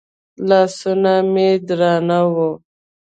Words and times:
لاسونه 0.47 1.13
مې 1.33 1.49
درانه 1.67 2.19
وو. 2.33 2.51